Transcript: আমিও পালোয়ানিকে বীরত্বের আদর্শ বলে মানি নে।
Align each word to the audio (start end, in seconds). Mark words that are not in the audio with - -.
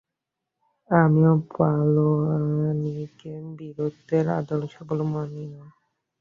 আমিও 0.89 1.33
পালোয়ানিকে 1.51 3.33
বীরত্বের 3.57 4.25
আদর্শ 4.39 4.73
বলে 4.87 5.05
মানি 5.13 5.43
নে। 5.51 5.61